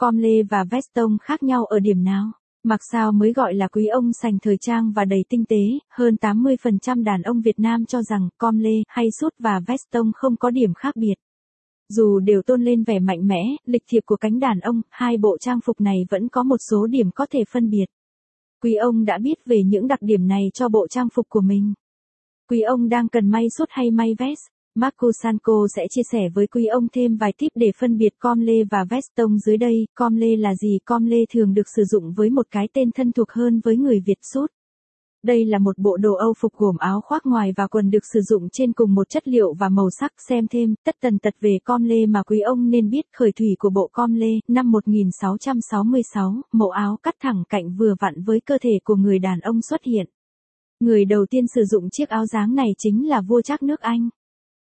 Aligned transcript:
com 0.00 0.16
lê 0.16 0.42
và 0.42 0.64
veston 0.70 1.18
khác 1.22 1.42
nhau 1.42 1.64
ở 1.64 1.78
điểm 1.78 2.04
nào? 2.04 2.32
Mặc 2.64 2.80
sao 2.92 3.12
mới 3.12 3.32
gọi 3.32 3.54
là 3.54 3.68
quý 3.68 3.86
ông 3.86 4.12
sành 4.12 4.38
thời 4.38 4.56
trang 4.56 4.92
và 4.92 5.04
đầy 5.04 5.24
tinh 5.28 5.44
tế, 5.44 5.78
hơn 5.90 6.16
80% 6.20 7.04
đàn 7.04 7.22
ông 7.22 7.40
Việt 7.40 7.58
Nam 7.58 7.84
cho 7.84 8.02
rằng 8.02 8.28
com 8.38 8.58
lê 8.58 8.82
hay 8.88 9.10
sút 9.20 9.34
và 9.38 9.60
veston 9.66 10.12
không 10.14 10.36
có 10.36 10.50
điểm 10.50 10.74
khác 10.74 10.96
biệt. 10.96 11.14
Dù 11.88 12.18
đều 12.18 12.42
tôn 12.42 12.62
lên 12.62 12.84
vẻ 12.84 12.98
mạnh 12.98 13.26
mẽ, 13.26 13.42
lịch 13.66 13.82
thiệp 13.88 14.00
của 14.06 14.16
cánh 14.16 14.38
đàn 14.38 14.60
ông, 14.60 14.82
hai 14.90 15.16
bộ 15.16 15.38
trang 15.38 15.60
phục 15.64 15.80
này 15.80 16.06
vẫn 16.10 16.28
có 16.28 16.42
một 16.42 16.58
số 16.70 16.86
điểm 16.86 17.10
có 17.14 17.26
thể 17.30 17.44
phân 17.52 17.70
biệt. 17.70 17.86
Quý 18.62 18.74
ông 18.74 19.04
đã 19.04 19.18
biết 19.18 19.38
về 19.46 19.62
những 19.66 19.88
đặc 19.88 19.98
điểm 20.02 20.28
này 20.28 20.50
cho 20.54 20.68
bộ 20.68 20.86
trang 20.88 21.08
phục 21.14 21.28
của 21.28 21.40
mình. 21.40 21.72
Quý 22.50 22.60
ông 22.60 22.88
đang 22.88 23.08
cần 23.08 23.28
may 23.28 23.50
sút 23.50 23.68
hay 23.70 23.90
may 23.90 24.14
vest? 24.18 24.40
Marco 24.74 25.08
Sanco 25.22 25.66
sẽ 25.76 25.82
chia 25.90 26.02
sẻ 26.12 26.28
với 26.34 26.46
quý 26.46 26.66
ông 26.66 26.88
thêm 26.92 27.16
vài 27.16 27.32
tip 27.38 27.52
để 27.54 27.72
phân 27.80 27.96
biệt 27.98 28.14
com 28.18 28.40
lê 28.40 28.64
và 28.70 28.84
veston 28.90 29.38
dưới 29.38 29.56
đây. 29.56 29.86
Com 29.94 30.16
lê 30.16 30.36
là 30.36 30.54
gì? 30.54 30.78
Com 30.84 31.06
lê 31.06 31.16
thường 31.34 31.54
được 31.54 31.68
sử 31.76 31.84
dụng 31.84 32.12
với 32.16 32.30
một 32.30 32.46
cái 32.50 32.68
tên 32.72 32.90
thân 32.90 33.12
thuộc 33.12 33.30
hơn 33.30 33.60
với 33.64 33.76
người 33.76 34.00
Việt 34.06 34.18
sút. 34.34 34.52
Đây 35.24 35.44
là 35.44 35.58
một 35.58 35.78
bộ 35.78 35.96
đồ 35.96 36.14
Âu 36.14 36.34
phục 36.40 36.52
gồm 36.52 36.76
áo 36.78 37.00
khoác 37.00 37.26
ngoài 37.26 37.52
và 37.56 37.66
quần 37.66 37.90
được 37.90 38.02
sử 38.12 38.20
dụng 38.20 38.48
trên 38.52 38.72
cùng 38.72 38.94
một 38.94 39.08
chất 39.08 39.28
liệu 39.28 39.54
và 39.54 39.68
màu 39.68 39.90
sắc. 40.00 40.12
Xem 40.28 40.46
thêm 40.50 40.74
tất 40.84 40.94
tần 41.00 41.18
tật 41.18 41.34
về 41.40 41.58
com 41.64 41.84
lê 41.84 42.06
mà 42.06 42.22
quý 42.22 42.40
ông 42.40 42.70
nên 42.70 42.90
biết 42.90 43.04
khởi 43.16 43.32
thủy 43.32 43.48
của 43.58 43.70
bộ 43.70 43.90
com 43.92 44.14
lê 44.14 44.40
năm 44.48 44.70
1666, 44.70 46.42
mẫu 46.52 46.70
áo 46.70 46.96
cắt 47.02 47.14
thẳng 47.22 47.44
cạnh 47.48 47.76
vừa 47.78 47.94
vặn 48.00 48.22
với 48.22 48.40
cơ 48.40 48.58
thể 48.62 48.78
của 48.84 48.96
người 48.96 49.18
đàn 49.18 49.40
ông 49.40 49.62
xuất 49.62 49.84
hiện. 49.84 50.06
Người 50.80 51.04
đầu 51.04 51.26
tiên 51.30 51.44
sử 51.54 51.64
dụng 51.64 51.90
chiếc 51.90 52.08
áo 52.08 52.26
dáng 52.26 52.54
này 52.54 52.68
chính 52.78 53.08
là 53.08 53.20
vua 53.20 53.42
chắc 53.42 53.62
nước 53.62 53.80
Anh. 53.80 54.08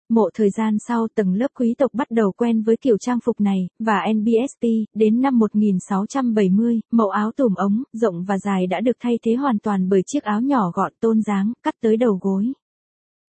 Mộ 0.09 0.29
thời 0.35 0.51
gian 0.51 0.77
sau 0.89 1.07
tầng 1.15 1.35
lớp 1.35 1.49
quý 1.55 1.75
tộc 1.79 1.95
bắt 1.95 2.07
đầu 2.11 2.33
quen 2.33 2.63
với 2.63 2.77
kiểu 2.77 2.99
trang 2.99 3.19
phục 3.25 3.41
này, 3.41 3.69
và 3.79 4.07
NBST, 4.15 4.67
đến 4.95 5.21
năm 5.21 5.39
1670, 5.39 6.81
mẫu 6.93 7.09
áo 7.09 7.31
tùm 7.37 7.55
ống, 7.55 7.83
rộng 7.93 8.25
và 8.25 8.39
dài 8.39 8.67
đã 8.67 8.81
được 8.81 8.97
thay 9.01 9.19
thế 9.23 9.35
hoàn 9.35 9.59
toàn 9.59 9.89
bởi 9.89 10.03
chiếc 10.07 10.23
áo 10.23 10.41
nhỏ 10.41 10.71
gọn 10.75 10.93
tôn 11.01 11.23
dáng, 11.23 11.53
cắt 11.63 11.75
tới 11.83 11.97
đầu 11.97 12.19
gối. 12.23 12.53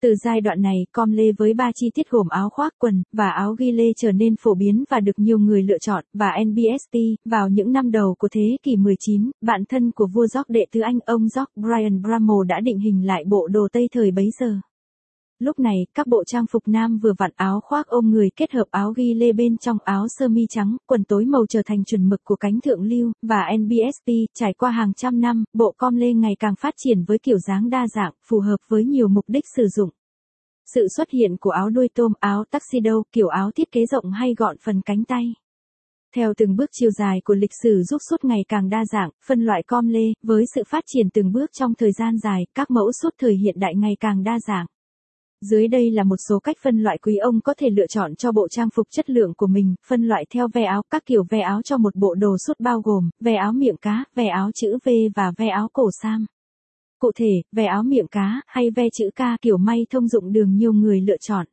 Từ 0.03 0.14
giai 0.25 0.41
đoạn 0.41 0.62
này, 0.62 0.86
com 0.92 1.12
lê 1.12 1.33
với 1.39 1.55
ba 1.55 1.70
chi 1.75 1.91
tiết 1.95 2.11
gồm 2.11 2.28
áo 2.28 2.51
khoác 2.51 2.73
quần, 2.79 3.03
và 3.12 3.29
áo 3.31 3.55
ghi 3.58 3.73
lê 3.73 3.92
trở 3.97 4.12
nên 4.12 4.34
phổ 4.41 4.55
biến 4.55 4.84
và 4.91 5.01
được 5.01 5.19
nhiều 5.19 5.39
người 5.39 5.62
lựa 5.62 5.79
chọn, 5.79 6.05
và 6.12 6.27
NBST, 6.45 6.98
vào 7.25 7.48
những 7.48 7.73
năm 7.73 7.91
đầu 7.91 8.14
của 8.19 8.29
thế 8.33 8.56
kỷ 8.62 8.77
19, 8.77 9.31
bạn 9.41 9.64
thân 9.69 9.91
của 9.91 10.06
vua 10.06 10.27
George 10.34 10.48
đệ 10.48 10.67
tứ 10.73 10.81
Anh 10.81 10.98
ông 11.06 11.20
George 11.20 11.53
Brian 11.56 12.03
Bramall 12.03 12.47
đã 12.48 12.61
định 12.61 12.79
hình 12.79 13.06
lại 13.06 13.25
bộ 13.27 13.48
đồ 13.48 13.69
Tây 13.73 13.89
thời 13.92 14.11
bấy 14.11 14.31
giờ. 14.41 14.61
Lúc 15.39 15.59
này, 15.59 15.87
các 15.95 16.06
bộ 16.06 16.25
trang 16.25 16.47
phục 16.51 16.62
nam 16.67 16.98
vừa 16.98 17.12
vặn 17.19 17.31
áo 17.37 17.61
khoác 17.61 17.87
ôm 17.87 18.11
người 18.11 18.31
kết 18.37 18.53
hợp 18.53 18.65
áo 18.70 18.92
ghi 18.97 19.15
lê 19.15 19.33
bên 19.33 19.56
trong 19.56 19.79
áo 19.84 20.06
sơ 20.09 20.29
mi 20.29 20.47
trắng, 20.51 20.77
quần 20.87 21.05
tối 21.05 21.25
màu 21.25 21.47
trở 21.48 21.62
thành 21.67 21.84
chuẩn 21.84 22.09
mực 22.09 22.25
của 22.25 22.37
cánh 22.37 22.61
thượng 22.61 22.83
lưu, 22.83 23.12
và 23.23 23.51
NBSP, 23.59 24.12
trải 24.34 24.53
qua 24.53 24.70
hàng 24.70 24.92
trăm 24.95 25.20
năm, 25.20 25.45
bộ 25.53 25.75
com 25.79 25.97
lê 25.97 26.12
ngày 26.12 26.37
càng 26.39 26.57
phát 26.57 26.75
triển 26.77 27.05
với 27.05 27.19
kiểu 27.19 27.39
dáng 27.39 27.70
đa 27.70 27.87
dạng, 27.95 28.12
phù 28.29 28.41
hợp 28.41 28.57
với 28.69 28.84
nhiều 28.84 29.09
mục 29.09 29.25
đích 29.29 29.45
sử 29.57 29.67
dụng. 29.77 29.91
Sự 30.75 30.87
xuất 30.97 31.11
hiện 31.11 31.37
của 31.41 31.51
áo 31.51 31.70
đuôi 31.70 31.89
tôm, 31.95 32.12
áo 32.20 32.45
tuxedo, 32.51 33.03
kiểu 33.12 33.29
áo 33.29 33.51
thiết 33.51 33.73
kế 33.73 33.87
rộng 33.87 34.11
hay 34.11 34.34
gọn 34.34 34.57
phần 34.64 34.81
cánh 34.84 35.05
tay. 35.05 35.34
Theo 36.14 36.33
từng 36.37 36.57
bước 36.57 36.70
chiều 36.73 36.91
dài 36.91 37.20
của 37.25 37.34
lịch 37.34 37.53
sử 37.62 37.83
giúp 37.83 37.98
sút 38.11 38.25
ngày 38.25 38.45
càng 38.48 38.69
đa 38.69 38.84
dạng, 38.92 39.11
phân 39.27 39.45
loại 39.45 39.62
com 39.67 39.89
lê, 39.89 40.12
với 40.23 40.45
sự 40.55 40.62
phát 40.67 40.84
triển 40.87 41.11
từng 41.11 41.33
bước 41.33 41.51
trong 41.59 41.75
thời 41.75 41.92
gian 41.92 42.19
dài, 42.19 42.47
các 42.55 42.70
mẫu 42.70 42.92
suốt 43.03 43.14
thời 43.19 43.37
hiện 43.37 43.55
đại 43.59 43.75
ngày 43.75 43.97
càng 44.01 44.23
đa 44.23 44.39
dạng. 44.48 44.67
Dưới 45.41 45.69
đây 45.69 45.91
là 45.91 46.05
một 46.05 46.17
số 46.29 46.39
cách 46.39 46.56
phân 46.62 46.83
loại 46.83 46.98
quý 46.98 47.17
ông 47.17 47.41
có 47.41 47.55
thể 47.59 47.70
lựa 47.70 47.87
chọn 47.87 48.17
cho 48.17 48.33
bộ 48.33 48.48
trang 48.48 48.69
phục 48.75 48.87
chất 48.91 49.11
lượng 49.11 49.34
của 49.34 49.47
mình, 49.47 49.75
phân 49.89 50.03
loại 50.03 50.25
theo 50.34 50.48
ve 50.55 50.65
áo, 50.65 50.83
các 50.91 51.03
kiểu 51.06 51.25
ve 51.31 51.41
áo 51.41 51.62
cho 51.62 51.77
một 51.77 51.95
bộ 51.95 52.15
đồ 52.15 52.37
suốt 52.47 52.61
bao 52.61 52.81
gồm, 52.81 53.11
ve 53.20 53.34
áo 53.34 53.53
miệng 53.53 53.77
cá, 53.77 54.05
ve 54.14 54.27
áo 54.27 54.51
chữ 54.55 54.79
V 54.84 54.89
và 55.17 55.33
ve 55.37 55.48
áo 55.48 55.69
cổ 55.73 55.91
sam. 56.03 56.27
Cụ 56.98 57.12
thể, 57.17 57.42
ve 57.53 57.64
áo 57.64 57.83
miệng 57.83 58.07
cá 58.07 58.41
hay 58.47 58.70
ve 58.70 58.89
chữ 58.92 59.11
K 59.14 59.42
kiểu 59.42 59.57
may 59.57 59.86
thông 59.91 60.08
dụng 60.08 60.33
đường 60.33 60.57
nhiều 60.57 60.73
người 60.73 61.01
lựa 61.01 61.17
chọn. 61.20 61.47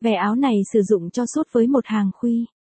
Ve 0.00 0.14
áo 0.14 0.34
này 0.34 0.56
sử 0.72 0.82
dụng 0.82 1.10
cho 1.10 1.24
suốt 1.34 1.48
với 1.52 1.66
một 1.66 1.86
hàng 1.86 2.10
khuy. 2.14 2.46